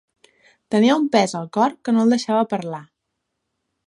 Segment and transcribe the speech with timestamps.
[0.75, 2.81] Tenia un pes al cor que no el deixava parlar.